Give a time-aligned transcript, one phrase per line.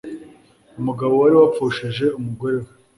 [0.79, 2.71] umugabo wari wapfushije umugore we